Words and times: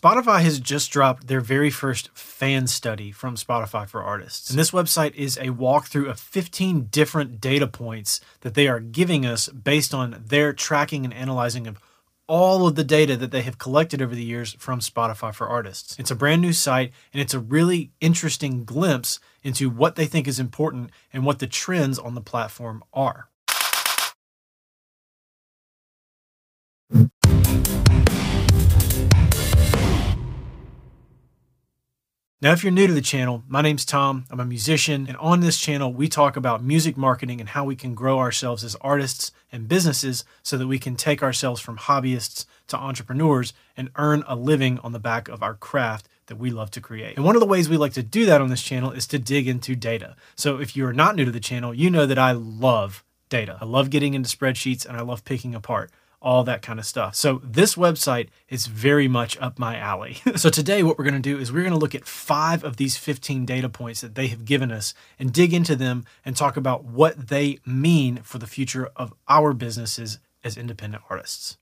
Spotify 0.00 0.40
has 0.40 0.58
just 0.58 0.90
dropped 0.90 1.26
their 1.26 1.42
very 1.42 1.68
first 1.68 2.08
fan 2.16 2.66
study 2.66 3.12
from 3.12 3.36
Spotify 3.36 3.86
for 3.86 4.02
Artists. 4.02 4.48
And 4.48 4.58
this 4.58 4.70
website 4.70 5.14
is 5.14 5.36
a 5.36 5.48
walkthrough 5.48 6.08
of 6.08 6.18
15 6.18 6.86
different 6.90 7.38
data 7.38 7.66
points 7.66 8.18
that 8.40 8.54
they 8.54 8.66
are 8.66 8.80
giving 8.80 9.26
us 9.26 9.50
based 9.50 9.92
on 9.92 10.22
their 10.26 10.54
tracking 10.54 11.04
and 11.04 11.12
analyzing 11.12 11.66
of 11.66 11.78
all 12.26 12.66
of 12.66 12.76
the 12.76 12.84
data 12.84 13.14
that 13.14 13.30
they 13.30 13.42
have 13.42 13.58
collected 13.58 14.00
over 14.00 14.14
the 14.14 14.24
years 14.24 14.54
from 14.54 14.80
Spotify 14.80 15.34
for 15.34 15.46
Artists. 15.46 15.98
It's 15.98 16.10
a 16.10 16.16
brand 16.16 16.40
new 16.40 16.54
site 16.54 16.92
and 17.12 17.20
it's 17.20 17.34
a 17.34 17.38
really 17.38 17.90
interesting 18.00 18.64
glimpse 18.64 19.20
into 19.42 19.68
what 19.68 19.96
they 19.96 20.06
think 20.06 20.26
is 20.26 20.40
important 20.40 20.92
and 21.12 21.26
what 21.26 21.40
the 21.40 21.46
trends 21.46 21.98
on 21.98 22.14
the 22.14 22.22
platform 22.22 22.82
are. 22.94 23.28
Now, 32.42 32.52
if 32.52 32.64
you're 32.64 32.72
new 32.72 32.86
to 32.86 32.94
the 32.94 33.02
channel, 33.02 33.42
my 33.48 33.60
name's 33.60 33.84
Tom. 33.84 34.24
I'm 34.30 34.40
a 34.40 34.46
musician, 34.46 35.04
and 35.06 35.16
on 35.18 35.40
this 35.40 35.58
channel, 35.58 35.92
we 35.92 36.08
talk 36.08 36.38
about 36.38 36.64
music 36.64 36.96
marketing 36.96 37.38
and 37.38 37.50
how 37.50 37.66
we 37.66 37.76
can 37.76 37.94
grow 37.94 38.18
ourselves 38.18 38.64
as 38.64 38.74
artists 38.76 39.30
and 39.52 39.68
businesses 39.68 40.24
so 40.42 40.56
that 40.56 40.66
we 40.66 40.78
can 40.78 40.96
take 40.96 41.22
ourselves 41.22 41.60
from 41.60 41.76
hobbyists 41.76 42.46
to 42.68 42.78
entrepreneurs 42.78 43.52
and 43.76 43.90
earn 43.96 44.24
a 44.26 44.36
living 44.36 44.78
on 44.78 44.92
the 44.92 44.98
back 44.98 45.28
of 45.28 45.42
our 45.42 45.52
craft 45.52 46.08
that 46.28 46.36
we 46.36 46.50
love 46.50 46.70
to 46.70 46.80
create. 46.80 47.16
And 47.16 47.26
one 47.26 47.36
of 47.36 47.40
the 47.40 47.46
ways 47.46 47.68
we 47.68 47.76
like 47.76 47.92
to 47.92 48.02
do 48.02 48.24
that 48.24 48.40
on 48.40 48.48
this 48.48 48.62
channel 48.62 48.90
is 48.90 49.06
to 49.08 49.18
dig 49.18 49.46
into 49.46 49.76
data. 49.76 50.16
So 50.34 50.58
if 50.58 50.74
you're 50.74 50.94
not 50.94 51.16
new 51.16 51.26
to 51.26 51.30
the 51.30 51.40
channel, 51.40 51.74
you 51.74 51.90
know 51.90 52.06
that 52.06 52.18
I 52.18 52.32
love 52.32 53.04
data. 53.28 53.58
I 53.60 53.66
love 53.66 53.90
getting 53.90 54.14
into 54.14 54.34
spreadsheets 54.34 54.86
and 54.86 54.96
I 54.96 55.02
love 55.02 55.26
picking 55.26 55.54
apart 55.54 55.90
all 56.22 56.44
that 56.44 56.62
kind 56.62 56.78
of 56.78 56.86
stuff. 56.86 57.14
So 57.14 57.40
this 57.42 57.74
website 57.74 58.28
is 58.48 58.66
very 58.66 59.08
much 59.08 59.38
up 59.40 59.58
my 59.58 59.76
alley. 59.76 60.18
so 60.36 60.50
today 60.50 60.82
what 60.82 60.98
we're 60.98 61.04
going 61.04 61.14
to 61.14 61.20
do 61.20 61.38
is 61.38 61.52
we're 61.52 61.62
going 61.62 61.72
to 61.72 61.78
look 61.78 61.94
at 61.94 62.06
5 62.06 62.64
of 62.64 62.76
these 62.76 62.96
15 62.96 63.46
data 63.46 63.68
points 63.68 64.00
that 64.02 64.14
they 64.14 64.28
have 64.28 64.44
given 64.44 64.70
us 64.70 64.94
and 65.18 65.32
dig 65.32 65.54
into 65.54 65.76
them 65.76 66.04
and 66.24 66.36
talk 66.36 66.56
about 66.56 66.84
what 66.84 67.28
they 67.28 67.58
mean 67.64 68.18
for 68.18 68.38
the 68.38 68.46
future 68.46 68.90
of 68.96 69.12
our 69.28 69.52
businesses 69.52 70.18
as 70.44 70.56
independent 70.56 71.02
artists. 71.08 71.56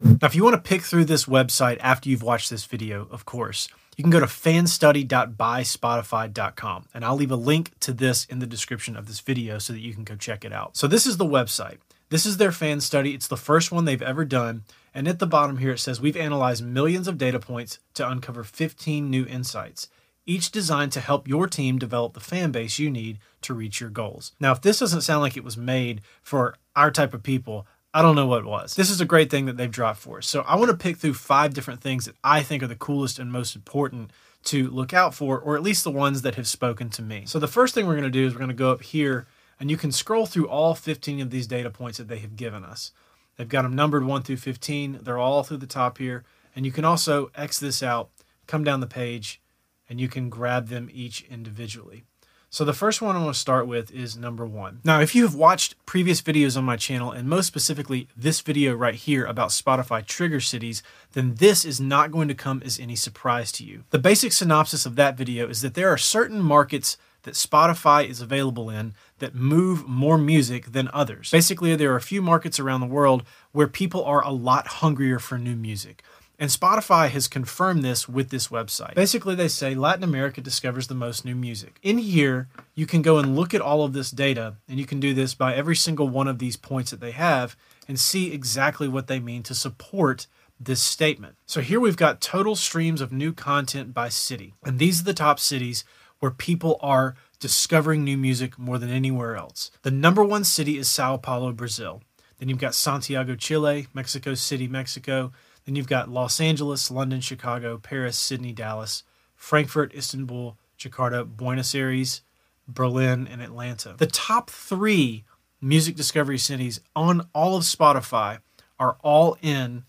Now, 0.00 0.18
if 0.22 0.36
you 0.36 0.44
want 0.44 0.54
to 0.54 0.62
pick 0.62 0.82
through 0.82 1.06
this 1.06 1.24
website 1.24 1.78
after 1.80 2.08
you've 2.08 2.22
watched 2.22 2.50
this 2.50 2.64
video, 2.64 3.08
of 3.10 3.24
course, 3.24 3.68
you 3.96 4.04
can 4.04 4.12
go 4.12 4.20
to 4.20 4.26
fanstudy.byspotify.com 4.26 6.86
and 6.94 7.04
I'll 7.04 7.16
leave 7.16 7.32
a 7.32 7.36
link 7.36 7.72
to 7.80 7.92
this 7.92 8.24
in 8.26 8.38
the 8.38 8.46
description 8.46 8.96
of 8.96 9.08
this 9.08 9.18
video 9.18 9.58
so 9.58 9.72
that 9.72 9.80
you 9.80 9.92
can 9.92 10.04
go 10.04 10.14
check 10.14 10.44
it 10.44 10.52
out. 10.52 10.76
So 10.76 10.86
this 10.86 11.04
is 11.04 11.16
the 11.16 11.24
website. 11.24 11.78
This 12.10 12.24
is 12.24 12.38
their 12.38 12.52
fan 12.52 12.80
study. 12.80 13.12
It's 13.12 13.28
the 13.28 13.36
first 13.36 13.70
one 13.70 13.84
they've 13.84 14.00
ever 14.00 14.24
done. 14.24 14.64
And 14.94 15.06
at 15.06 15.18
the 15.18 15.26
bottom 15.26 15.58
here, 15.58 15.72
it 15.72 15.78
says 15.78 16.00
we've 16.00 16.16
analyzed 16.16 16.64
millions 16.64 17.06
of 17.06 17.18
data 17.18 17.38
points 17.38 17.78
to 17.94 18.08
uncover 18.08 18.44
15 18.44 19.10
new 19.10 19.26
insights, 19.26 19.88
each 20.24 20.50
designed 20.50 20.92
to 20.92 21.00
help 21.00 21.28
your 21.28 21.46
team 21.46 21.78
develop 21.78 22.14
the 22.14 22.20
fan 22.20 22.50
base 22.50 22.78
you 22.78 22.90
need 22.90 23.18
to 23.42 23.54
reach 23.54 23.80
your 23.80 23.90
goals. 23.90 24.32
Now, 24.40 24.52
if 24.52 24.62
this 24.62 24.78
doesn't 24.78 25.02
sound 25.02 25.20
like 25.20 25.36
it 25.36 25.44
was 25.44 25.56
made 25.56 26.00
for 26.22 26.56
our 26.74 26.90
type 26.90 27.12
of 27.12 27.22
people, 27.22 27.66
I 27.92 28.02
don't 28.02 28.16
know 28.16 28.26
what 28.26 28.44
was. 28.44 28.74
This 28.74 28.90
is 28.90 29.00
a 29.00 29.06
great 29.06 29.30
thing 29.30 29.46
that 29.46 29.56
they've 29.56 29.70
dropped 29.70 30.00
for 30.00 30.18
us. 30.18 30.26
So 30.26 30.42
I 30.42 30.56
want 30.56 30.70
to 30.70 30.76
pick 30.76 30.96
through 30.96 31.14
five 31.14 31.54
different 31.54 31.80
things 31.80 32.06
that 32.06 32.16
I 32.24 32.42
think 32.42 32.62
are 32.62 32.68
the 32.68 32.74
coolest 32.74 33.18
and 33.18 33.30
most 33.30 33.54
important 33.54 34.12
to 34.44 34.68
look 34.70 34.94
out 34.94 35.14
for, 35.14 35.38
or 35.38 35.56
at 35.56 35.62
least 35.62 35.84
the 35.84 35.90
ones 35.90 36.22
that 36.22 36.36
have 36.36 36.46
spoken 36.46 36.88
to 36.90 37.02
me. 37.02 37.24
So 37.26 37.38
the 37.38 37.46
first 37.46 37.74
thing 37.74 37.86
we're 37.86 37.94
going 37.94 38.04
to 38.04 38.10
do 38.10 38.26
is 38.26 38.32
we're 38.32 38.38
going 38.38 38.48
to 38.48 38.54
go 38.54 38.72
up 38.72 38.82
here 38.82 39.26
and 39.60 39.70
you 39.70 39.76
can 39.76 39.92
scroll 39.92 40.26
through 40.26 40.48
all 40.48 40.74
15 40.74 41.20
of 41.20 41.30
these 41.30 41.46
data 41.46 41.70
points 41.70 41.98
that 41.98 42.08
they 42.08 42.18
have 42.18 42.36
given 42.36 42.64
us. 42.64 42.92
They've 43.36 43.48
got 43.48 43.62
them 43.62 43.74
numbered 43.74 44.04
1 44.04 44.22
through 44.22 44.36
15. 44.36 45.00
They're 45.02 45.18
all 45.18 45.42
through 45.42 45.58
the 45.58 45.66
top 45.66 45.98
here. 45.98 46.24
And 46.54 46.66
you 46.66 46.72
can 46.72 46.84
also 46.84 47.30
X 47.36 47.58
this 47.58 47.82
out, 47.82 48.10
come 48.46 48.64
down 48.64 48.80
the 48.80 48.86
page, 48.86 49.40
and 49.88 50.00
you 50.00 50.08
can 50.08 50.28
grab 50.28 50.68
them 50.68 50.88
each 50.92 51.24
individually. 51.30 52.04
So 52.50 52.64
the 52.64 52.72
first 52.72 53.02
one 53.02 53.14
I 53.14 53.22
want 53.22 53.34
to 53.34 53.38
start 53.38 53.66
with 53.66 53.90
is 53.90 54.16
number 54.16 54.46
one. 54.46 54.80
Now, 54.82 55.00
if 55.00 55.14
you 55.14 55.22
have 55.24 55.34
watched 55.34 55.74
previous 55.84 56.22
videos 56.22 56.56
on 56.56 56.64
my 56.64 56.76
channel, 56.76 57.12
and 57.12 57.28
most 57.28 57.46
specifically 57.46 58.08
this 58.16 58.40
video 58.40 58.72
right 58.74 58.94
here 58.94 59.26
about 59.26 59.50
Spotify 59.50 60.04
trigger 60.04 60.40
cities, 60.40 60.82
then 61.12 61.34
this 61.34 61.66
is 61.66 61.78
not 61.78 62.10
going 62.10 62.26
to 62.26 62.34
come 62.34 62.62
as 62.64 62.80
any 62.80 62.96
surprise 62.96 63.52
to 63.52 63.64
you. 63.64 63.84
The 63.90 63.98
basic 63.98 64.32
synopsis 64.32 64.86
of 64.86 64.96
that 64.96 65.16
video 65.16 65.46
is 65.46 65.60
that 65.60 65.74
there 65.74 65.90
are 65.90 65.98
certain 65.98 66.40
markets 66.40 66.96
that 67.28 67.34
Spotify 67.34 68.08
is 68.08 68.22
available 68.22 68.70
in 68.70 68.94
that 69.18 69.34
move 69.34 69.86
more 69.86 70.16
music 70.16 70.72
than 70.72 70.88
others. 70.94 71.30
Basically, 71.30 71.76
there 71.76 71.92
are 71.92 71.96
a 71.96 72.00
few 72.00 72.22
markets 72.22 72.58
around 72.58 72.80
the 72.80 72.86
world 72.86 73.22
where 73.52 73.68
people 73.68 74.02
are 74.02 74.24
a 74.24 74.30
lot 74.30 74.66
hungrier 74.66 75.18
for 75.18 75.36
new 75.36 75.54
music. 75.54 76.02
And 76.38 76.50
Spotify 76.50 77.10
has 77.10 77.28
confirmed 77.28 77.82
this 77.82 78.08
with 78.08 78.30
this 78.30 78.48
website. 78.48 78.94
Basically, 78.94 79.34
they 79.34 79.48
say 79.48 79.74
Latin 79.74 80.04
America 80.04 80.40
discovers 80.40 80.86
the 80.86 80.94
most 80.94 81.22
new 81.22 81.34
music. 81.34 81.78
In 81.82 81.98
here, 81.98 82.48
you 82.74 82.86
can 82.86 83.02
go 83.02 83.18
and 83.18 83.36
look 83.36 83.52
at 83.52 83.60
all 83.60 83.82
of 83.82 83.92
this 83.92 84.10
data, 84.10 84.54
and 84.66 84.78
you 84.78 84.86
can 84.86 84.98
do 84.98 85.12
this 85.12 85.34
by 85.34 85.54
every 85.54 85.76
single 85.76 86.08
one 86.08 86.28
of 86.28 86.38
these 86.38 86.56
points 86.56 86.92
that 86.92 87.00
they 87.00 87.10
have 87.10 87.56
and 87.86 88.00
see 88.00 88.32
exactly 88.32 88.88
what 88.88 89.06
they 89.06 89.20
mean 89.20 89.42
to 89.42 89.54
support 89.54 90.26
this 90.58 90.80
statement. 90.80 91.36
So 91.44 91.60
here 91.60 91.78
we've 91.78 91.96
got 91.96 92.22
total 92.22 92.56
streams 92.56 93.02
of 93.02 93.12
new 93.12 93.34
content 93.34 93.92
by 93.92 94.08
city. 94.08 94.54
And 94.64 94.78
these 94.78 95.02
are 95.02 95.04
the 95.04 95.12
top 95.12 95.38
cities 95.38 95.84
where 96.20 96.30
people 96.30 96.78
are 96.80 97.14
discovering 97.38 98.04
new 98.04 98.16
music 98.16 98.58
more 98.58 98.78
than 98.78 98.90
anywhere 98.90 99.36
else. 99.36 99.70
The 99.82 99.90
number 99.90 100.24
one 100.24 100.44
city 100.44 100.78
is 100.78 100.88
Sao 100.88 101.16
Paulo, 101.16 101.52
Brazil. 101.52 102.02
Then 102.38 102.48
you've 102.48 102.58
got 102.58 102.74
Santiago, 102.74 103.34
Chile, 103.34 103.86
Mexico 103.94 104.34
City, 104.34 104.68
Mexico. 104.68 105.32
Then 105.64 105.76
you've 105.76 105.88
got 105.88 106.08
Los 106.08 106.40
Angeles, 106.40 106.90
London, 106.90 107.20
Chicago, 107.20 107.78
Paris, 107.78 108.16
Sydney, 108.16 108.52
Dallas, 108.52 109.02
Frankfurt, 109.34 109.94
Istanbul, 109.94 110.56
Jakarta, 110.78 111.24
Buenos 111.26 111.74
Aires, 111.74 112.22
Berlin, 112.66 113.26
and 113.26 113.42
Atlanta. 113.42 113.94
The 113.98 114.06
top 114.06 114.50
three 114.50 115.24
music 115.60 115.96
discovery 115.96 116.38
cities 116.38 116.80
on 116.94 117.28
all 117.34 117.56
of 117.56 117.64
Spotify 117.64 118.38
are 118.78 118.96
all 119.02 119.36
in 119.42 119.84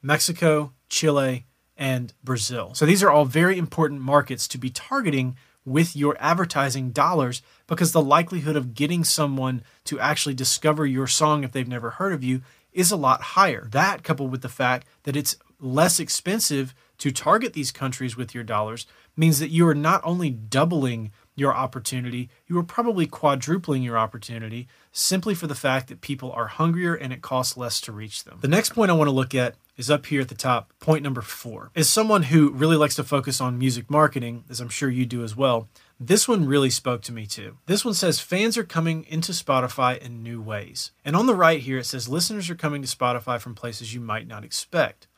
Mexico, 0.00 0.72
Chile, 0.88 1.46
and 1.76 2.12
Brazil. 2.22 2.74
So 2.74 2.86
these 2.86 3.02
are 3.02 3.10
all 3.10 3.24
very 3.24 3.58
important 3.58 4.00
markets 4.00 4.48
to 4.48 4.58
be 4.58 4.70
targeting 4.70 5.36
with 5.64 5.94
your 5.94 6.16
advertising 6.18 6.90
dollars 6.90 7.42
because 7.66 7.92
the 7.92 8.02
likelihood 8.02 8.56
of 8.56 8.74
getting 8.74 9.04
someone 9.04 9.62
to 9.84 10.00
actually 10.00 10.34
discover 10.34 10.86
your 10.86 11.06
song 11.06 11.44
if 11.44 11.52
they've 11.52 11.68
never 11.68 11.90
heard 11.90 12.12
of 12.12 12.24
you 12.24 12.42
is 12.72 12.90
a 12.90 12.96
lot 12.96 13.22
higher. 13.22 13.68
That 13.70 14.02
coupled 14.02 14.32
with 14.32 14.42
the 14.42 14.48
fact 14.48 14.86
that 15.04 15.16
it's 15.16 15.36
less 15.60 16.00
expensive 16.00 16.74
to 16.98 17.10
target 17.10 17.52
these 17.52 17.72
countries 17.72 18.16
with 18.16 18.34
your 18.34 18.44
dollars 18.44 18.86
means 19.16 19.38
that 19.38 19.50
you 19.50 19.66
are 19.66 19.74
not 19.74 20.00
only 20.04 20.30
doubling 20.30 21.12
your 21.42 21.54
opportunity, 21.54 22.30
you 22.46 22.56
are 22.56 22.62
probably 22.62 23.06
quadrupling 23.06 23.82
your 23.82 23.98
opportunity 23.98 24.68
simply 24.92 25.34
for 25.34 25.46
the 25.46 25.54
fact 25.54 25.88
that 25.88 26.00
people 26.00 26.32
are 26.32 26.46
hungrier 26.46 26.94
and 26.94 27.12
it 27.12 27.20
costs 27.20 27.56
less 27.56 27.80
to 27.82 27.92
reach 27.92 28.24
them. 28.24 28.38
The 28.40 28.48
next 28.48 28.70
point 28.70 28.90
I 28.90 28.94
want 28.94 29.08
to 29.08 29.12
look 29.12 29.34
at 29.34 29.56
is 29.76 29.90
up 29.90 30.06
here 30.06 30.20
at 30.20 30.28
the 30.28 30.34
top, 30.34 30.72
point 30.78 31.02
number 31.02 31.20
four. 31.20 31.70
As 31.74 31.90
someone 31.90 32.24
who 32.24 32.50
really 32.50 32.76
likes 32.76 32.94
to 32.96 33.04
focus 33.04 33.40
on 33.40 33.58
music 33.58 33.90
marketing, 33.90 34.44
as 34.48 34.60
I'm 34.60 34.68
sure 34.68 34.88
you 34.88 35.04
do 35.04 35.24
as 35.24 35.36
well, 35.36 35.68
this 35.98 36.28
one 36.28 36.46
really 36.46 36.70
spoke 36.70 37.02
to 37.02 37.12
me 37.12 37.26
too. 37.26 37.58
This 37.66 37.84
one 37.84 37.94
says 37.94 38.20
fans 38.20 38.56
are 38.56 38.64
coming 38.64 39.04
into 39.08 39.32
Spotify 39.32 39.98
in 39.98 40.22
new 40.22 40.40
ways. 40.40 40.92
And 41.04 41.16
on 41.16 41.26
the 41.26 41.34
right 41.34 41.60
here, 41.60 41.78
it 41.78 41.86
says 41.86 42.08
listeners 42.08 42.48
are 42.48 42.54
coming 42.54 42.82
to 42.82 42.96
Spotify 42.96 43.40
from 43.40 43.54
places 43.54 43.92
you 43.92 44.00
might 44.00 44.28
not 44.28 44.44
expect. 44.44 45.08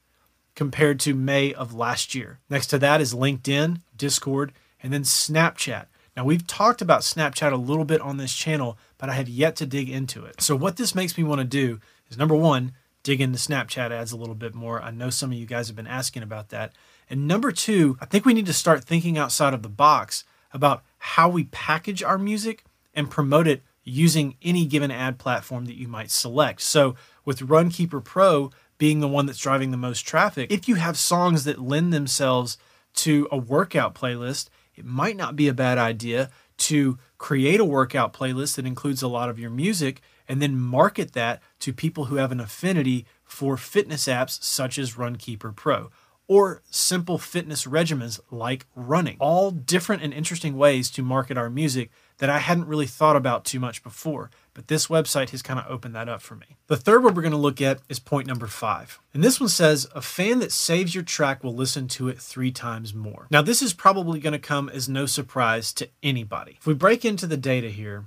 compared 0.62 1.00
to 1.00 1.12
May 1.12 1.53
of 1.53 1.75
last 1.75 2.14
year. 2.14 2.38
Next 2.49 2.69
to 2.69 2.79
that 2.79 3.00
is 3.00 3.14
LinkedIn, 3.14 3.81
Discord, 3.97 4.53
and 4.81 4.93
then 4.93 5.03
Snapchat. 5.03 5.87
Now, 6.17 6.25
we've 6.25 6.47
talked 6.47 6.81
about 6.81 7.00
Snapchat 7.00 7.53
a 7.53 7.56
little 7.56 7.85
bit 7.85 8.00
on 8.00 8.17
this 8.17 8.32
channel, 8.32 8.79
but 8.97 9.09
I 9.09 9.14
have 9.14 9.29
yet 9.29 9.56
to 9.56 9.67
dig 9.67 9.91
into 9.91 10.25
it. 10.25 10.41
So, 10.41 10.55
what 10.55 10.76
this 10.76 10.94
makes 10.94 11.19
me 11.19 11.25
want 11.25 11.41
to 11.41 11.44
do 11.44 11.81
is 12.09 12.17
number 12.17 12.37
one, 12.37 12.75
dig 13.03 13.20
into 13.20 13.41
Snapchat 13.41 13.91
ads 13.91 14.12
a 14.12 14.17
little 14.17 14.37
bit 14.37 14.55
more. 14.55 14.81
I 14.81 14.93
know 14.93 15.11
some 15.11 15.32
of 15.32 15.37
you 15.37 15.47
guys 15.47 15.67
have 15.67 15.75
been 15.75 15.88
asking 15.88 16.23
about 16.23 16.50
that. 16.50 16.70
And 17.11 17.26
number 17.26 17.50
two, 17.50 17.99
I 18.00 18.05
think 18.05 18.25
we 18.25 18.32
need 18.32 18.47
to 18.47 18.53
start 18.53 18.85
thinking 18.85 19.19
outside 19.19 19.55
of 19.55 19.64
the 19.64 19.69
box 19.69 20.23
about 20.53 20.85
how 20.99 21.29
we 21.29 21.43
package 21.43 22.05
our 22.05 22.19
music 22.19 22.62
and 22.94 23.11
promote 23.11 23.49
it 23.49 23.64
using 23.82 24.37
any 24.43 24.64
given 24.64 24.93
ad 24.93 25.19
platform 25.19 25.64
that 25.64 25.76
you 25.76 25.88
might 25.88 26.12
select. 26.12 26.61
So 26.61 26.94
with 27.25 27.41
Runkeeper 27.41 28.05
Pro 28.05 28.53
being 28.82 28.99
the 28.99 29.06
one 29.06 29.26
that's 29.26 29.38
driving 29.38 29.70
the 29.70 29.76
most 29.76 30.00
traffic, 30.00 30.50
if 30.50 30.67
you 30.67 30.75
have 30.75 30.99
songs 30.99 31.44
that 31.44 31.62
lend 31.62 31.93
themselves 31.93 32.58
to 32.93 33.29
a 33.31 33.37
workout 33.37 33.94
playlist, 33.94 34.49
it 34.75 34.84
might 34.84 35.17
not 35.17 35.37
be 35.37 35.46
a 35.46 35.55
bad 35.55 35.79
idea 35.79 36.29
to 36.56 36.99
create 37.17 37.61
a 37.61 37.64
workout 37.64 38.12
playlist 38.12 38.56
that 38.56 38.67
includes 38.67 39.00
a 39.00 39.06
lot 39.06 39.29
of 39.29 39.38
your 39.38 39.50
music 39.50 40.00
and 40.26 40.43
then 40.43 40.58
market 40.58 41.12
that 41.12 41.40
to 41.61 41.73
people 41.73 42.06
who 42.06 42.17
have 42.17 42.32
an 42.32 42.40
affinity 42.40 43.06
for 43.23 43.56
fitness 43.56 44.06
apps 44.06 44.43
such 44.43 44.81
as 44.81 44.94
Runkeeper 44.94 45.55
Pro 45.55 45.93
or 46.26 46.62
simple 46.69 47.19
fitness 47.19 47.67
regimens 47.67 48.19
like 48.32 48.67
running. 48.75 49.17
All 49.20 49.52
different 49.52 50.02
and 50.02 50.12
interesting 50.12 50.56
ways 50.56 50.90
to 50.90 51.05
market 51.05 51.38
our 51.38 51.50
music 51.50 51.90
that 52.19 52.31
I 52.31 52.38
hadn't 52.38 52.67
really 52.67 52.87
thought 52.87 53.17
about 53.17 53.44
too 53.44 53.61
much 53.61 53.85
before, 53.85 54.31
but 54.54 54.69
this 54.69 54.88
website 54.88 55.31
has 55.31 55.43
kind 55.43 55.58
of 55.58 55.66
opened 55.69 55.94
that 55.94 56.08
up 56.08 56.20
for 56.20 56.34
me. 56.34 56.56
The 56.66 56.76
third 56.76 57.02
one 57.02 57.14
we're 57.14 57.22
going 57.22 57.32
to 57.32 57.38
look 57.38 57.60
at 57.60 57.81
is 57.88 57.99
point 57.99 58.26
number 58.26 58.46
five. 58.46 59.00
And 59.14 59.25
this 59.25 59.40
one 59.40 59.49
says 59.49 59.87
a 59.94 60.02
fan 60.02 60.38
that 60.40 60.52
saves 60.52 60.94
your 60.94 61.04
track 61.04 61.43
will 61.43 61.54
listen 61.54 61.88
to 61.88 62.08
it 62.08 62.20
three 62.20 62.50
times 62.50 62.94
more. 62.94 63.26
Now, 63.31 63.43
this 63.43 63.62
is 63.62 63.72
probably 63.72 64.20
going 64.20 64.32
to 64.32 64.38
come 64.38 64.69
as 64.69 64.88
no 64.88 65.06
surprise 65.06 65.72
to 65.75 65.88
anybody. 66.02 66.56
If 66.58 66.66
we 66.66 66.75
break 66.75 67.04
into 67.04 67.26
the 67.26 67.37
data 67.37 67.70
here, 67.70 68.06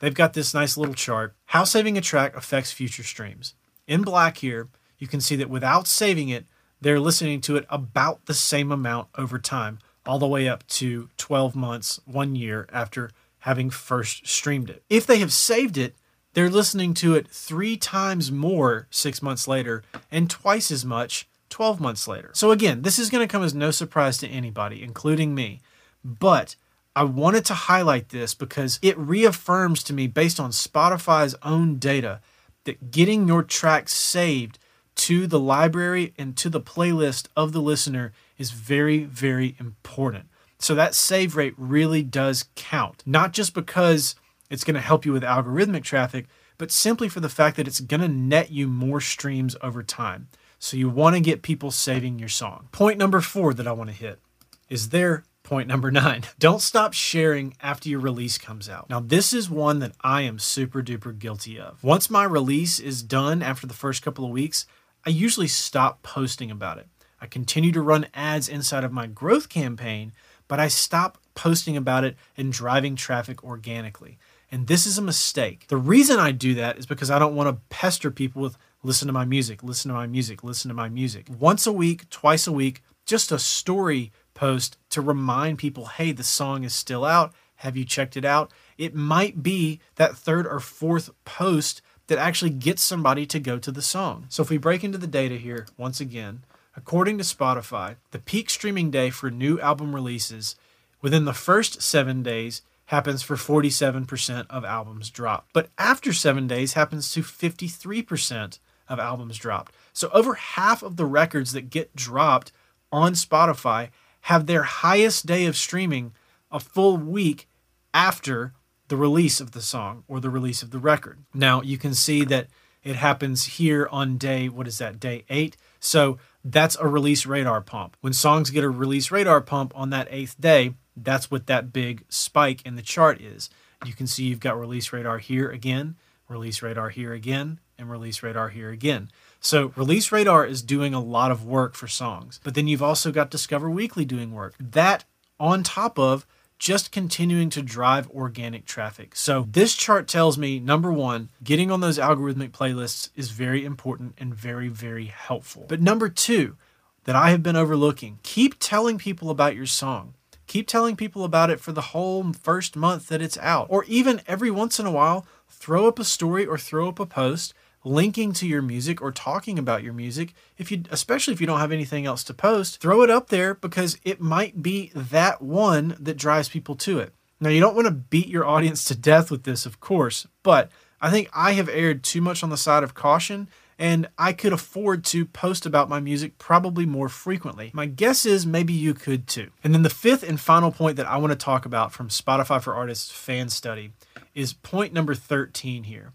they've 0.00 0.14
got 0.14 0.32
this 0.32 0.54
nice 0.54 0.76
little 0.76 0.94
chart 0.94 1.34
how 1.46 1.64
saving 1.64 1.96
a 1.96 2.00
track 2.00 2.36
affects 2.36 2.72
future 2.72 3.04
streams. 3.04 3.54
In 3.86 4.02
black 4.02 4.38
here, 4.38 4.68
you 4.98 5.06
can 5.06 5.20
see 5.20 5.36
that 5.36 5.50
without 5.50 5.86
saving 5.86 6.28
it, 6.28 6.46
they're 6.80 7.00
listening 7.00 7.40
to 7.42 7.56
it 7.56 7.66
about 7.70 8.26
the 8.26 8.34
same 8.34 8.70
amount 8.72 9.08
over 9.16 9.38
time, 9.38 9.78
all 10.04 10.18
the 10.18 10.26
way 10.26 10.48
up 10.48 10.66
to 10.66 11.08
12 11.16 11.54
months, 11.56 12.00
one 12.04 12.34
year 12.34 12.68
after 12.72 13.10
having 13.46 13.70
first 13.70 14.26
streamed 14.26 14.68
it. 14.68 14.82
If 14.90 15.06
they 15.06 15.20
have 15.20 15.32
saved 15.32 15.78
it, 15.78 15.94
they're 16.34 16.50
listening 16.50 16.94
to 16.94 17.14
it 17.14 17.28
three 17.28 17.76
times 17.76 18.32
more 18.32 18.88
six 18.90 19.22
months 19.22 19.46
later 19.46 19.84
and 20.10 20.28
twice 20.28 20.72
as 20.72 20.84
much 20.84 21.28
12 21.48 21.80
months 21.80 22.08
later. 22.08 22.32
So, 22.34 22.50
again, 22.50 22.82
this 22.82 22.98
is 22.98 23.08
going 23.08 23.26
to 23.26 23.30
come 23.30 23.44
as 23.44 23.54
no 23.54 23.70
surprise 23.70 24.18
to 24.18 24.28
anybody, 24.28 24.82
including 24.82 25.32
me. 25.32 25.60
But 26.04 26.56
I 26.96 27.04
wanted 27.04 27.44
to 27.44 27.54
highlight 27.54 28.08
this 28.08 28.34
because 28.34 28.80
it 28.82 28.98
reaffirms 28.98 29.84
to 29.84 29.92
me, 29.92 30.08
based 30.08 30.40
on 30.40 30.50
Spotify's 30.50 31.36
own 31.44 31.76
data, 31.76 32.20
that 32.64 32.90
getting 32.90 33.28
your 33.28 33.44
track 33.44 33.88
saved 33.88 34.58
to 34.96 35.28
the 35.28 35.38
library 35.38 36.14
and 36.18 36.36
to 36.38 36.50
the 36.50 36.60
playlist 36.60 37.28
of 37.36 37.52
the 37.52 37.62
listener 37.62 38.12
is 38.38 38.50
very, 38.50 39.04
very 39.04 39.54
important. 39.60 40.24
So 40.58 40.74
that 40.74 40.94
save 40.94 41.36
rate 41.36 41.54
really 41.56 42.02
does 42.02 42.46
count, 42.54 43.02
not 43.06 43.32
just 43.32 43.54
because 43.54 44.14
it's 44.50 44.64
going 44.64 44.74
to 44.74 44.80
help 44.80 45.04
you 45.04 45.12
with 45.12 45.22
algorithmic 45.22 45.82
traffic, 45.82 46.26
but 46.58 46.70
simply 46.70 47.08
for 47.08 47.20
the 47.20 47.28
fact 47.28 47.56
that 47.56 47.68
it's 47.68 47.80
going 47.80 48.00
to 48.00 48.08
net 48.08 48.50
you 48.50 48.66
more 48.66 49.00
streams 49.00 49.56
over 49.62 49.82
time. 49.82 50.28
So 50.58 50.76
you 50.76 50.88
want 50.88 51.14
to 51.16 51.20
get 51.20 51.42
people 51.42 51.70
saving 51.70 52.18
your 52.18 52.28
song. 52.28 52.68
Point 52.72 52.98
number 52.98 53.20
four 53.20 53.52
that 53.54 53.66
I 53.66 53.72
want 53.72 53.90
to 53.90 53.96
hit 53.96 54.20
is 54.68 54.88
there. 54.90 55.24
Point 55.42 55.68
number 55.68 55.92
nine 55.92 56.24
don't 56.40 56.60
stop 56.60 56.92
sharing 56.92 57.54
after 57.60 57.88
your 57.88 58.00
release 58.00 58.36
comes 58.36 58.68
out. 58.68 58.90
Now, 58.90 58.98
this 58.98 59.32
is 59.32 59.48
one 59.48 59.78
that 59.78 59.92
I 60.00 60.22
am 60.22 60.40
super 60.40 60.82
duper 60.82 61.16
guilty 61.16 61.60
of. 61.60 61.84
Once 61.84 62.10
my 62.10 62.24
release 62.24 62.80
is 62.80 63.00
done 63.02 63.42
after 63.44 63.64
the 63.64 63.74
first 63.74 64.02
couple 64.02 64.24
of 64.24 64.32
weeks, 64.32 64.66
I 65.04 65.10
usually 65.10 65.46
stop 65.46 66.02
posting 66.02 66.50
about 66.50 66.78
it. 66.78 66.88
I 67.20 67.26
continue 67.26 67.70
to 67.72 67.80
run 67.80 68.08
ads 68.12 68.48
inside 68.48 68.82
of 68.82 68.92
my 68.92 69.06
growth 69.06 69.48
campaign, 69.48 70.12
but 70.48 70.60
I 70.60 70.68
stop 70.68 71.18
posting 71.34 71.76
about 71.76 72.04
it 72.04 72.16
and 72.36 72.52
driving 72.52 72.96
traffic 72.96 73.44
organically. 73.44 74.18
And 74.50 74.66
this 74.66 74.86
is 74.86 74.96
a 74.96 75.02
mistake. 75.02 75.66
The 75.68 75.76
reason 75.76 76.18
I 76.18 76.30
do 76.30 76.54
that 76.54 76.78
is 76.78 76.86
because 76.86 77.10
I 77.10 77.18
don't 77.18 77.34
want 77.34 77.48
to 77.48 77.62
pester 77.68 78.10
people 78.10 78.42
with 78.42 78.56
listen 78.82 79.06
to 79.06 79.12
my 79.12 79.24
music, 79.24 79.62
listen 79.62 79.88
to 79.88 79.94
my 79.94 80.06
music, 80.06 80.44
listen 80.44 80.68
to 80.68 80.74
my 80.74 80.88
music. 80.88 81.26
Once 81.38 81.66
a 81.66 81.72
week, 81.72 82.08
twice 82.10 82.46
a 82.46 82.52
week, 82.52 82.82
just 83.04 83.32
a 83.32 83.38
story 83.38 84.12
post 84.34 84.76
to 84.90 85.00
remind 85.00 85.58
people 85.58 85.86
hey, 85.86 86.12
the 86.12 86.22
song 86.22 86.64
is 86.64 86.74
still 86.74 87.04
out. 87.04 87.32
Have 87.56 87.76
you 87.76 87.84
checked 87.84 88.16
it 88.16 88.24
out? 88.24 88.52
It 88.76 88.94
might 88.94 89.42
be 89.42 89.80
that 89.96 90.16
third 90.16 90.46
or 90.46 90.60
fourth 90.60 91.10
post 91.24 91.82
that 92.06 92.18
actually 92.18 92.50
gets 92.50 92.82
somebody 92.82 93.26
to 93.26 93.40
go 93.40 93.58
to 93.58 93.72
the 93.72 93.82
song. 93.82 94.26
So 94.28 94.42
if 94.42 94.50
we 94.50 94.58
break 94.58 94.84
into 94.84 94.98
the 94.98 95.06
data 95.06 95.36
here, 95.36 95.66
once 95.76 96.00
again, 96.00 96.44
according 96.76 97.18
to 97.18 97.24
Spotify, 97.24 97.96
the 98.10 98.18
peak 98.18 98.50
streaming 98.50 98.90
day 98.90 99.10
for 99.10 99.30
new 99.30 99.58
album 99.60 99.94
releases 99.94 100.56
within 101.00 101.24
the 101.24 101.32
first 101.32 101.82
seven 101.82 102.22
days 102.22 102.62
happens 102.86 103.22
for 103.22 103.36
47% 103.36 104.46
of 104.48 104.64
albums 104.64 105.10
dropped. 105.10 105.52
But 105.52 105.70
after 105.78 106.12
seven 106.12 106.46
days 106.46 106.74
happens 106.74 107.12
to 107.12 107.22
53% 107.22 108.58
of 108.88 108.98
albums 109.00 109.38
dropped. 109.38 109.74
So 109.92 110.08
over 110.12 110.34
half 110.34 110.82
of 110.82 110.96
the 110.96 111.06
records 111.06 111.52
that 111.52 111.70
get 111.70 111.96
dropped 111.96 112.52
on 112.92 113.14
Spotify 113.14 113.88
have 114.22 114.46
their 114.46 114.62
highest 114.62 115.26
day 115.26 115.46
of 115.46 115.56
streaming 115.56 116.12
a 116.50 116.60
full 116.60 116.96
week 116.96 117.48
after 117.92 118.52
the 118.88 118.96
release 118.96 119.40
of 119.40 119.52
the 119.52 119.62
song 119.62 120.04
or 120.06 120.20
the 120.20 120.30
release 120.30 120.62
of 120.62 120.70
the 120.70 120.78
record. 120.78 121.18
Now 121.34 121.62
you 121.62 121.78
can 121.78 121.94
see 121.94 122.24
that 122.24 122.46
it 122.84 122.96
happens 122.96 123.44
here 123.44 123.88
on 123.90 124.16
day, 124.16 124.48
what 124.48 124.68
is 124.68 124.78
that, 124.78 125.00
day 125.00 125.24
eight? 125.28 125.56
So 125.80 126.18
that's 126.50 126.76
a 126.76 126.86
release 126.86 127.26
radar 127.26 127.60
pump. 127.60 127.96
When 128.00 128.12
songs 128.12 128.50
get 128.50 128.64
a 128.64 128.70
release 128.70 129.10
radar 129.10 129.40
pump 129.40 129.72
on 129.74 129.90
that 129.90 130.08
eighth 130.10 130.40
day, 130.40 130.74
that's 130.96 131.30
what 131.30 131.46
that 131.48 131.72
big 131.72 132.04
spike 132.08 132.64
in 132.64 132.76
the 132.76 132.82
chart 132.82 133.20
is. 133.20 133.50
You 133.84 133.92
can 133.92 134.06
see 134.06 134.24
you've 134.24 134.40
got 134.40 134.58
release 134.58 134.92
radar 134.92 135.18
here 135.18 135.50
again, 135.50 135.96
release 136.28 136.62
radar 136.62 136.90
here 136.90 137.12
again, 137.12 137.60
and 137.76 137.90
release 137.90 138.22
radar 138.22 138.48
here 138.50 138.70
again. 138.70 139.10
So 139.40 139.72
release 139.76 140.12
radar 140.12 140.46
is 140.46 140.62
doing 140.62 140.94
a 140.94 141.02
lot 141.02 141.30
of 141.30 141.44
work 141.44 141.74
for 141.74 141.88
songs. 141.88 142.40
But 142.42 142.54
then 142.54 142.68
you've 142.68 142.82
also 142.82 143.12
got 143.12 143.30
Discover 143.30 143.68
Weekly 143.68 144.04
doing 144.04 144.32
work. 144.32 144.54
That 144.58 145.04
on 145.38 145.62
top 145.62 145.98
of 145.98 146.26
just 146.58 146.90
continuing 146.90 147.50
to 147.50 147.62
drive 147.62 148.10
organic 148.10 148.64
traffic. 148.64 149.14
So 149.14 149.46
this 149.50 149.74
chart 149.74 150.08
tells 150.08 150.38
me 150.38 150.58
number 150.58 150.92
one, 150.92 151.28
getting 151.44 151.70
on 151.70 151.80
those 151.80 151.98
algorithmic 151.98 152.50
playlists 152.50 153.10
is 153.14 153.30
very 153.30 153.64
important 153.64 154.14
and 154.18 154.34
very, 154.34 154.68
very 154.68 155.06
helpful. 155.06 155.66
But 155.68 155.82
number 155.82 156.08
two, 156.08 156.56
that 157.04 157.16
I 157.16 157.30
have 157.30 157.42
been 157.42 157.56
overlooking, 157.56 158.18
keep 158.22 158.56
telling 158.58 158.98
people 158.98 159.30
about 159.30 159.54
your 159.54 159.66
song. 159.66 160.14
Keep 160.46 160.68
telling 160.68 160.96
people 160.96 161.24
about 161.24 161.50
it 161.50 161.60
for 161.60 161.72
the 161.72 161.80
whole 161.80 162.32
first 162.32 162.76
month 162.76 163.08
that 163.08 163.22
it's 163.22 163.38
out. 163.38 163.66
Or 163.68 163.84
even 163.84 164.20
every 164.26 164.50
once 164.50 164.78
in 164.78 164.86
a 164.86 164.92
while, 164.92 165.26
throw 165.48 165.88
up 165.88 165.98
a 165.98 166.04
story 166.04 166.46
or 166.46 166.58
throw 166.58 166.88
up 166.88 167.00
a 167.00 167.06
post 167.06 167.54
linking 167.86 168.32
to 168.32 168.48
your 168.48 168.60
music 168.60 169.00
or 169.00 169.12
talking 169.12 169.58
about 169.58 169.84
your 169.84 169.92
music 169.92 170.34
if 170.58 170.72
you 170.72 170.82
especially 170.90 171.32
if 171.32 171.40
you 171.40 171.46
don't 171.46 171.60
have 171.60 171.70
anything 171.70 172.04
else 172.04 172.24
to 172.24 172.34
post 172.34 172.80
throw 172.80 173.02
it 173.02 173.10
up 173.10 173.28
there 173.28 173.54
because 173.54 173.96
it 174.02 174.20
might 174.20 174.60
be 174.60 174.90
that 174.94 175.40
one 175.40 175.96
that 176.00 176.16
drives 176.16 176.48
people 176.48 176.74
to 176.74 176.98
it 176.98 177.14
now 177.40 177.48
you 177.48 177.60
don't 177.60 177.76
want 177.76 177.86
to 177.86 177.92
beat 177.92 178.26
your 178.26 178.44
audience 178.44 178.84
to 178.84 178.96
death 178.96 179.30
with 179.30 179.44
this 179.44 179.64
of 179.64 179.78
course 179.78 180.26
but 180.42 180.68
i 181.00 181.08
think 181.08 181.30
i 181.32 181.52
have 181.52 181.68
erred 181.68 182.02
too 182.02 182.20
much 182.20 182.42
on 182.42 182.50
the 182.50 182.56
side 182.56 182.82
of 182.82 182.94
caution 182.94 183.48
and 183.78 184.08
I 184.16 184.32
could 184.32 184.54
afford 184.54 185.04
to 185.06 185.26
post 185.26 185.66
about 185.66 185.90
my 185.90 186.00
music 186.00 186.38
probably 186.38 186.86
more 186.86 187.10
frequently. 187.10 187.70
My 187.74 187.84
guess 187.84 188.24
is 188.24 188.46
maybe 188.46 188.72
you 188.72 188.94
could 188.94 189.26
too. 189.26 189.50
And 189.62 189.74
then 189.74 189.82
the 189.82 189.90
fifth 189.90 190.22
and 190.22 190.40
final 190.40 190.72
point 190.72 190.96
that 190.96 191.06
I 191.06 191.18
want 191.18 191.32
to 191.32 191.36
talk 191.36 191.66
about 191.66 191.92
from 191.92 192.08
Spotify 192.08 192.62
for 192.62 192.74
Artists 192.74 193.10
fan 193.10 193.50
study 193.50 193.92
is 194.34 194.54
point 194.54 194.94
number 194.94 195.14
13 195.14 195.84
here. 195.84 196.12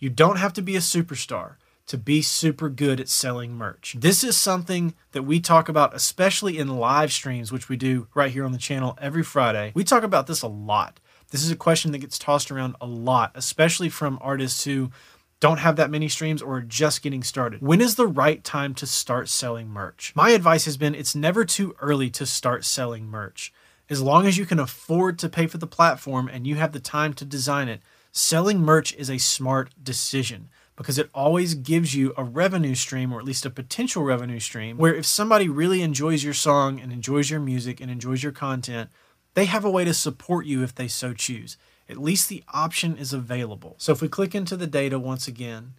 You 0.00 0.08
don't 0.08 0.38
have 0.38 0.54
to 0.54 0.62
be 0.62 0.76
a 0.76 0.80
superstar 0.80 1.56
to 1.86 1.98
be 1.98 2.22
super 2.22 2.70
good 2.70 3.00
at 3.00 3.08
selling 3.10 3.52
merch. 3.52 3.96
This 3.98 4.24
is 4.24 4.34
something 4.34 4.94
that 5.12 5.24
we 5.24 5.40
talk 5.40 5.68
about, 5.68 5.94
especially 5.94 6.56
in 6.56 6.78
live 6.78 7.12
streams, 7.12 7.52
which 7.52 7.68
we 7.68 7.76
do 7.76 8.08
right 8.14 8.30
here 8.30 8.46
on 8.46 8.52
the 8.52 8.58
channel 8.58 8.96
every 8.98 9.22
Friday. 9.22 9.72
We 9.74 9.84
talk 9.84 10.02
about 10.02 10.26
this 10.26 10.40
a 10.40 10.48
lot. 10.48 11.00
This 11.30 11.44
is 11.44 11.50
a 11.50 11.56
question 11.56 11.92
that 11.92 11.98
gets 11.98 12.18
tossed 12.18 12.50
around 12.50 12.76
a 12.80 12.86
lot, 12.86 13.32
especially 13.34 13.90
from 13.90 14.18
artists 14.22 14.64
who 14.64 14.90
don't 15.38 15.58
have 15.58 15.76
that 15.76 15.90
many 15.90 16.08
streams 16.08 16.40
or 16.40 16.56
are 16.56 16.62
just 16.62 17.02
getting 17.02 17.22
started. 17.22 17.60
When 17.60 17.82
is 17.82 17.96
the 17.96 18.06
right 18.06 18.42
time 18.42 18.72
to 18.76 18.86
start 18.86 19.28
selling 19.28 19.68
merch? 19.68 20.12
My 20.14 20.30
advice 20.30 20.64
has 20.64 20.78
been 20.78 20.94
it's 20.94 21.14
never 21.14 21.44
too 21.44 21.76
early 21.78 22.08
to 22.10 22.24
start 22.24 22.64
selling 22.64 23.06
merch. 23.06 23.52
As 23.90 24.00
long 24.00 24.26
as 24.26 24.38
you 24.38 24.46
can 24.46 24.60
afford 24.60 25.18
to 25.18 25.28
pay 25.28 25.46
for 25.46 25.58
the 25.58 25.66
platform 25.66 26.26
and 26.26 26.46
you 26.46 26.54
have 26.54 26.72
the 26.72 26.80
time 26.80 27.12
to 27.14 27.24
design 27.26 27.68
it, 27.68 27.82
selling 28.12 28.60
merch 28.60 28.94
is 28.94 29.10
a 29.10 29.18
smart 29.18 29.70
decision 29.82 30.48
because 30.76 30.98
it 30.98 31.10
always 31.12 31.54
gives 31.54 31.94
you 31.94 32.14
a 32.16 32.24
revenue 32.24 32.74
stream 32.74 33.12
or 33.12 33.18
at 33.18 33.24
least 33.24 33.44
a 33.44 33.50
potential 33.50 34.02
revenue 34.02 34.40
stream 34.40 34.78
where 34.78 34.94
if 34.94 35.04
somebody 35.04 35.48
really 35.48 35.82
enjoys 35.82 36.24
your 36.24 36.32
song 36.32 36.80
and 36.80 36.92
enjoys 36.92 37.30
your 37.30 37.40
music 37.40 37.80
and 37.80 37.90
enjoys 37.90 38.22
your 38.22 38.32
content, 38.32 38.88
they 39.34 39.44
have 39.44 39.64
a 39.64 39.70
way 39.70 39.84
to 39.84 39.92
support 39.92 40.46
you 40.46 40.62
if 40.62 40.74
they 40.74 40.88
so 40.88 41.12
choose. 41.12 41.56
At 41.88 41.98
least 41.98 42.28
the 42.28 42.42
option 42.52 42.96
is 42.96 43.12
available. 43.12 43.74
So 43.78 43.92
if 43.92 44.00
we 44.00 44.08
click 44.08 44.34
into 44.34 44.56
the 44.56 44.66
data 44.66 44.98
once 44.98 45.28
again, 45.28 45.74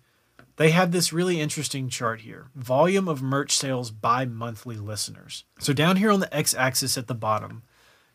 they 0.58 0.70
have 0.70 0.92
this 0.92 1.12
really 1.12 1.40
interesting 1.40 1.90
chart 1.90 2.22
here 2.22 2.50
volume 2.56 3.08
of 3.08 3.24
merch 3.24 3.58
sales 3.58 3.90
by 3.90 4.26
monthly 4.26 4.76
listeners. 4.76 5.46
So 5.60 5.74
down 5.74 5.96
here 5.96 6.12
on 6.12 6.20
the 6.20 6.32
x 6.36 6.54
axis 6.54 6.98
at 6.98 7.08
the 7.08 7.16
bottom, 7.16 7.64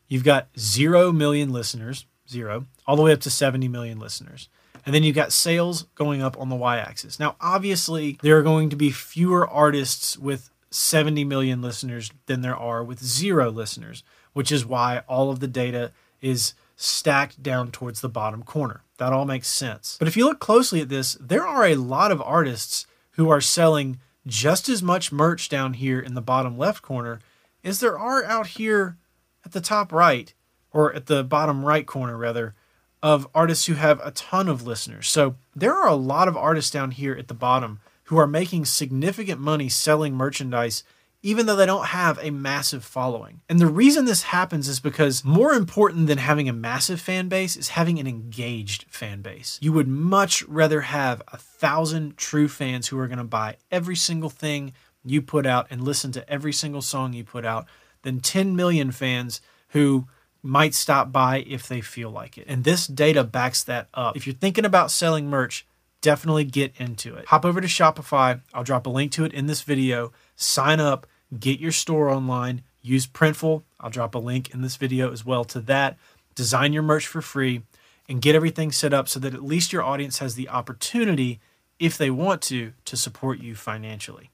you've 0.07 0.23
got 0.23 0.49
0 0.57 1.11
million 1.11 1.53
listeners, 1.53 2.07
zero, 2.29 2.67
all 2.87 2.97
the 2.97 3.03
way 3.03 3.13
up 3.13 3.21
to 3.21 3.31
70 3.31 3.69
million 3.69 3.99
listeners. 3.99 4.49
And 4.85 4.95
then 4.95 5.03
you've 5.03 5.17
got 5.17 5.33
sales 5.33 5.83
going 5.95 6.23
up 6.23 6.39
on 6.39 6.49
the 6.49 6.57
y 6.57 6.79
axis. 6.79 7.19
Now, 7.19 7.37
obviously, 7.41 8.19
there 8.23 8.39
are 8.39 8.43
going 8.43 8.71
to 8.71 8.77
be 8.77 8.91
fewer 8.91 9.47
artists 9.47 10.17
with 10.17 10.51
70 10.71 11.25
million 11.25 11.61
listeners 11.61 12.13
than 12.27 12.43
there 12.43 12.57
are 12.57 12.85
with 12.85 13.03
zero 13.03 13.51
listeners, 13.51 14.05
which 14.33 14.53
is 14.53 14.65
why 14.65 15.03
all 15.09 15.31
of 15.31 15.41
the 15.41 15.49
data 15.49 15.93
is 16.21 16.55
stacked 16.77 17.43
down 17.43 17.71
towards 17.71 18.01
the 18.01 18.09
bottom 18.09 18.43
corner. 18.43 18.83
That 18.99 19.13
all 19.13 19.25
makes 19.25 19.49
sense. 19.49 19.97
But 19.99 20.09
if 20.09 20.17
you 20.17 20.25
look 20.25 20.39
closely 20.39 20.81
at 20.81 20.89
this, 20.89 21.17
there 21.21 21.47
are 21.47 21.67
a 21.67 21.75
lot 21.75 22.13
of 22.13 22.23
artists 22.23 22.87
who 23.13 23.29
are 23.29 23.41
selling 23.41 23.99
just 24.27 24.69
as 24.69 24.83
much 24.83 25.13
merch 25.13 25.49
down 25.49 25.75
here 25.75 26.01
in 26.01 26.15
the 26.15 26.21
bottom 26.21 26.59
left 26.59 26.83
corner 26.83 27.21
as 27.65 27.81
there 27.81 27.99
are 27.99 28.25
out 28.25 28.47
here 28.49 28.97
at 29.45 29.53
the 29.53 29.61
top 29.61 29.93
right, 29.93 30.33
or 30.77 30.93
at 30.93 31.07
the 31.07 31.25
bottom 31.25 31.65
right 31.65 31.87
corner, 31.87 32.19
rather, 32.19 32.55
of 33.03 33.27
artists 33.35 33.65
who 33.65 33.73
have 33.75 33.99
a 34.05 34.11
ton 34.11 34.47
of 34.47 34.67
listeners. 34.67 35.09
So 35.09 35.37
there 35.55 35.75
are 35.75 35.89
a 35.89 35.95
lot 35.95 36.29
of 36.29 36.37
artists 36.37 36.71
down 36.71 36.91
here 36.91 37.15
at 37.15 37.29
the 37.29 37.35
bottom 37.35 37.81
who 38.05 38.19
are 38.19 38.27
making 38.27 38.67
significant 38.67 39.41
money 39.41 39.71
selling 39.71 40.15
merchandise 40.15 40.85
even 41.23 41.47
though 41.47 41.57
they 41.57 41.67
don't 41.67 41.87
have 41.87 42.21
a 42.23 42.31
massive 42.31 42.85
following. 42.85 43.41
And 43.49 43.59
the 43.59 43.67
reason 43.67 44.05
this 44.05 44.23
happens 44.23 44.69
is 44.69 44.79
because 44.79 45.25
more 45.25 45.55
important 45.55 46.07
than 46.07 46.19
having 46.19 46.49
a 46.49 46.53
massive 46.53 47.01
fan 47.01 47.29
base 47.29 47.57
is 47.57 47.71
having 47.71 47.99
an 47.99 48.07
engaged 48.07 48.85
fan 48.91 49.23
base. 49.23 49.59
You 49.61 49.73
would 49.73 49.89
much 49.89 50.45
rather 50.45 50.83
have 50.83 51.23
a 51.33 51.39
thousand 51.39 52.17
true 52.17 52.47
fans 52.47 52.87
who 52.87 52.99
are 53.01 53.09
going 53.09 53.19
to 53.19 53.25
buy 53.25 53.57
every 53.73 53.97
single 53.97 54.31
thing 54.31 54.73
you 55.05 55.23
put 55.23 55.47
out 55.47 55.67
and 55.71 55.83
listen 55.83 56.13
to 56.13 56.31
every 56.31 56.53
single 56.53 56.83
song 56.83 57.13
you 57.13 57.25
put 57.25 57.47
out 57.47 57.67
than 58.03 58.21
10 58.21 58.55
million 58.55 58.93
fans 58.93 59.41
who 59.71 60.07
might 60.43 60.75
stop 60.75 61.13
by 61.13 61.39
if 61.39 61.67
they 61.69 61.81
feel 61.81 62.11
like 62.11 62.39
it. 62.39 62.47
And 62.49 62.65
this 62.65 62.87
data 62.87 63.25
backs 63.25 63.63
that 63.65 63.89
up. 63.95 64.17
If 64.17 64.27
you're 64.27 64.35
thinking 64.35 64.65
about 64.65 64.91
selling 64.91 65.29
merch, 65.29 65.67
definitely 66.01 66.45
get 66.45 66.73
into 66.79 67.17
it. 67.17 67.27
Hop 67.27 67.45
over 67.45 67.61
to 67.61 67.67
Shopify. 67.67 68.41
I'll 68.55 68.65
drop 68.65 68.87
a 68.87 68.91
link 68.91 69.13
to 69.13 69.25
it 69.25 69.33
in 69.33 69.47
this 69.47 69.63
video. 69.63 70.13
Sign 70.37 70.81
up, 70.81 71.07
get 71.39 71.59
your 71.59 71.73
store 71.73 72.11
online, 72.11 72.63
use 72.83 73.07
Printful. 73.07 73.63
I'll 73.81 73.91
drop 73.91 74.15
a 74.15 74.19
link 74.19 74.55
in 74.55 74.63
this 74.63 74.77
video 74.77 75.11
as 75.11 75.25
well 75.25 75.45
to 75.47 75.61
that. 75.63 75.97
Design 76.35 76.73
your 76.73 76.83
merch 76.83 77.07
for 77.07 77.23
free 77.23 77.63
and 78.09 78.23
get 78.23 78.35
everything 78.37 78.71
set 78.71 78.93
up 78.93 79.09
so 79.09 79.19
that 79.21 79.35
at 79.35 79.43
least 79.43 79.73
your 79.73 79.83
audience 79.83 80.19
has 80.19 80.35
the 80.35 80.49
opportunity, 80.49 81.41
if 81.79 81.99
they 81.99 82.11
want 82.11 82.41
to, 82.43 82.73
to 82.85 82.97
support 82.97 83.41
you 83.41 83.55
financially. 83.55 84.31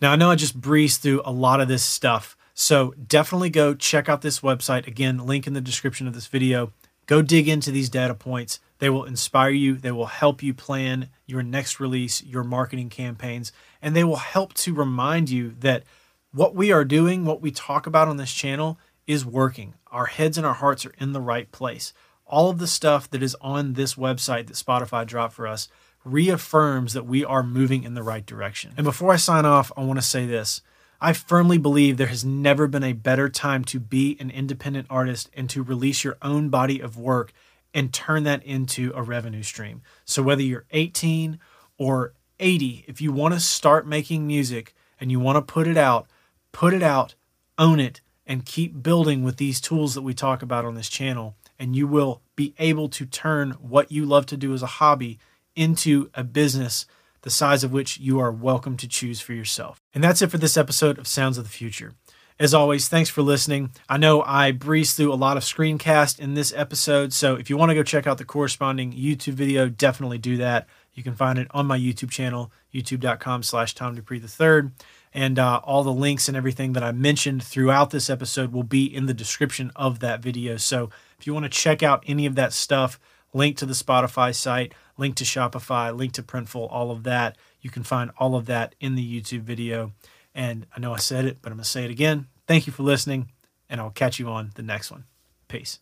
Now, 0.00 0.12
I 0.12 0.16
know 0.16 0.30
I 0.30 0.36
just 0.36 0.60
breezed 0.60 1.02
through 1.02 1.22
a 1.24 1.32
lot 1.32 1.60
of 1.60 1.66
this 1.66 1.82
stuff, 1.82 2.36
so 2.54 2.94
definitely 3.06 3.50
go 3.50 3.74
check 3.74 4.08
out 4.08 4.22
this 4.22 4.40
website. 4.40 4.86
Again, 4.86 5.18
link 5.18 5.46
in 5.46 5.52
the 5.52 5.60
description 5.60 6.06
of 6.06 6.14
this 6.14 6.28
video. 6.28 6.72
Go 7.06 7.20
dig 7.20 7.48
into 7.48 7.70
these 7.70 7.90
data 7.90 8.14
points. 8.14 8.60
They 8.78 8.88
will 8.90 9.04
inspire 9.04 9.50
you, 9.50 9.76
they 9.76 9.92
will 9.92 10.06
help 10.06 10.42
you 10.42 10.52
plan 10.52 11.08
your 11.26 11.42
next 11.42 11.80
release, 11.80 12.22
your 12.22 12.44
marketing 12.44 12.90
campaigns, 12.90 13.52
and 13.80 13.94
they 13.94 14.04
will 14.04 14.16
help 14.16 14.54
to 14.54 14.74
remind 14.74 15.30
you 15.30 15.54
that 15.60 15.84
what 16.32 16.54
we 16.54 16.72
are 16.72 16.84
doing, 16.84 17.24
what 17.24 17.40
we 17.40 17.50
talk 17.50 17.86
about 17.86 18.08
on 18.08 18.16
this 18.16 18.32
channel, 18.32 18.78
is 19.06 19.24
working. 19.24 19.74
Our 19.90 20.06
heads 20.06 20.36
and 20.36 20.46
our 20.46 20.54
hearts 20.54 20.84
are 20.84 20.94
in 20.98 21.12
the 21.12 21.20
right 21.20 21.50
place. 21.52 21.92
All 22.26 22.50
of 22.50 22.58
the 22.58 22.66
stuff 22.66 23.08
that 23.10 23.22
is 23.22 23.36
on 23.40 23.74
this 23.74 23.94
website 23.94 24.46
that 24.48 24.56
Spotify 24.56 25.06
dropped 25.06 25.34
for 25.34 25.46
us 25.46 25.68
reaffirms 26.04 26.92
that 26.92 27.06
we 27.06 27.24
are 27.24 27.42
moving 27.42 27.84
in 27.84 27.94
the 27.94 28.02
right 28.02 28.26
direction. 28.26 28.72
And 28.76 28.84
before 28.84 29.12
I 29.12 29.16
sign 29.16 29.44
off, 29.44 29.70
I 29.76 29.84
want 29.84 29.98
to 29.98 30.06
say 30.06 30.26
this. 30.26 30.60
I 31.04 31.12
firmly 31.12 31.58
believe 31.58 31.98
there 31.98 32.06
has 32.06 32.24
never 32.24 32.66
been 32.66 32.82
a 32.82 32.94
better 32.94 33.28
time 33.28 33.62
to 33.64 33.78
be 33.78 34.16
an 34.20 34.30
independent 34.30 34.86
artist 34.88 35.28
and 35.34 35.50
to 35.50 35.62
release 35.62 36.02
your 36.02 36.16
own 36.22 36.48
body 36.48 36.80
of 36.80 36.96
work 36.96 37.34
and 37.74 37.92
turn 37.92 38.24
that 38.24 38.42
into 38.42 38.90
a 38.94 39.02
revenue 39.02 39.42
stream. 39.42 39.82
So 40.06 40.22
whether 40.22 40.40
you're 40.40 40.64
18 40.70 41.38
or 41.76 42.14
80, 42.40 42.86
if 42.88 43.02
you 43.02 43.12
want 43.12 43.34
to 43.34 43.40
start 43.40 43.86
making 43.86 44.26
music 44.26 44.74
and 44.98 45.10
you 45.10 45.20
want 45.20 45.36
to 45.36 45.42
put 45.42 45.68
it 45.68 45.76
out, 45.76 46.06
put 46.52 46.72
it 46.72 46.82
out, 46.82 47.16
own 47.58 47.80
it, 47.80 48.00
and 48.26 48.46
keep 48.46 48.82
building 48.82 49.22
with 49.22 49.36
these 49.36 49.60
tools 49.60 49.92
that 49.92 50.00
we 50.00 50.14
talk 50.14 50.40
about 50.40 50.64
on 50.64 50.74
this 50.74 50.88
channel. 50.88 51.36
And 51.58 51.76
you 51.76 51.86
will 51.86 52.22
be 52.34 52.54
able 52.58 52.88
to 52.88 53.04
turn 53.04 53.50
what 53.60 53.92
you 53.92 54.06
love 54.06 54.24
to 54.24 54.38
do 54.38 54.54
as 54.54 54.62
a 54.62 54.78
hobby 54.80 55.18
into 55.54 56.08
a 56.14 56.24
business 56.24 56.86
the 57.24 57.30
size 57.30 57.64
of 57.64 57.72
which 57.72 57.98
you 57.98 58.20
are 58.20 58.30
welcome 58.30 58.76
to 58.76 58.86
choose 58.86 59.18
for 59.18 59.32
yourself. 59.32 59.80
And 59.94 60.04
that's 60.04 60.20
it 60.20 60.30
for 60.30 60.36
this 60.36 60.58
episode 60.58 60.98
of 60.98 61.06
Sounds 61.06 61.38
of 61.38 61.44
the 61.44 61.50
Future. 61.50 61.94
As 62.38 62.52
always, 62.52 62.86
thanks 62.86 63.08
for 63.08 63.22
listening. 63.22 63.70
I 63.88 63.96
know 63.96 64.22
I 64.22 64.52
breezed 64.52 64.96
through 64.96 65.10
a 65.10 65.14
lot 65.14 65.38
of 65.38 65.42
screencast 65.42 66.18
in 66.20 66.34
this 66.34 66.52
episode, 66.54 67.14
so 67.14 67.34
if 67.34 67.48
you 67.48 67.56
want 67.56 67.70
to 67.70 67.74
go 67.74 67.82
check 67.82 68.06
out 68.06 68.18
the 68.18 68.26
corresponding 68.26 68.92
YouTube 68.92 69.34
video, 69.34 69.70
definitely 69.70 70.18
do 70.18 70.36
that. 70.36 70.68
You 70.92 71.02
can 71.02 71.14
find 71.14 71.38
it 71.38 71.48
on 71.52 71.66
my 71.66 71.78
YouTube 71.78 72.10
channel, 72.10 72.52
youtube.com 72.74 73.42
slash 73.42 73.74
Tom 73.74 73.94
Dupree 73.94 74.20
III. 74.20 74.70
And 75.14 75.38
uh, 75.38 75.60
all 75.64 75.82
the 75.82 75.92
links 75.92 76.28
and 76.28 76.36
everything 76.36 76.74
that 76.74 76.82
I 76.82 76.92
mentioned 76.92 77.42
throughout 77.42 77.90
this 77.90 78.10
episode 78.10 78.52
will 78.52 78.64
be 78.64 78.84
in 78.84 79.06
the 79.06 79.14
description 79.14 79.72
of 79.74 80.00
that 80.00 80.20
video. 80.20 80.58
So 80.58 80.90
if 81.18 81.26
you 81.26 81.32
want 81.32 81.44
to 81.44 81.48
check 81.48 81.82
out 81.82 82.04
any 82.06 82.26
of 82.26 82.34
that 82.34 82.52
stuff, 82.52 82.98
link 83.34 83.58
to 83.58 83.66
the 83.66 83.74
Spotify 83.74 84.34
site, 84.34 84.72
link 84.96 85.16
to 85.16 85.24
Shopify, 85.24 85.94
link 85.94 86.12
to 86.12 86.22
Printful, 86.22 86.68
all 86.70 86.90
of 86.90 87.02
that. 87.02 87.36
You 87.60 87.68
can 87.68 87.82
find 87.82 88.10
all 88.18 88.34
of 88.34 88.46
that 88.46 88.74
in 88.80 88.94
the 88.94 89.20
YouTube 89.20 89.42
video. 89.42 89.92
And 90.34 90.66
I 90.74 90.80
know 90.80 90.94
I 90.94 90.98
said 90.98 91.26
it, 91.26 91.38
but 91.42 91.50
I'm 91.52 91.58
going 91.58 91.64
to 91.64 91.70
say 91.70 91.84
it 91.84 91.90
again. 91.90 92.28
Thank 92.46 92.66
you 92.66 92.72
for 92.72 92.82
listening, 92.82 93.30
and 93.68 93.80
I'll 93.80 93.90
catch 93.90 94.18
you 94.18 94.28
on 94.28 94.52
the 94.54 94.62
next 94.62 94.90
one. 94.90 95.04
Peace. 95.48 95.80